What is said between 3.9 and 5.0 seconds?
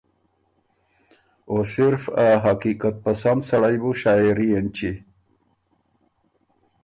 شاعېري اېنچی